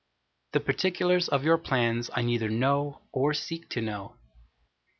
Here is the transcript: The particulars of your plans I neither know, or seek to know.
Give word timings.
The 0.53 0.59
particulars 0.59 1.29
of 1.29 1.43
your 1.43 1.59
plans 1.59 2.09
I 2.15 2.23
neither 2.23 2.49
know, 2.49 3.03
or 3.11 3.35
seek 3.35 3.69
to 3.69 3.81
know. 3.81 4.15